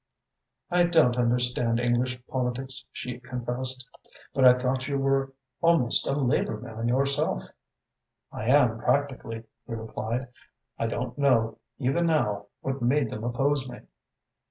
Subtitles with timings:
[0.71, 3.87] "I don't understand English politics," she confessed,
[4.33, 5.31] "but I thought you were
[5.61, 7.43] almost a Labour man yourself."
[8.31, 10.29] "I am practically," he replied.
[10.79, 13.81] "I don't know, even now, what made them oppose me."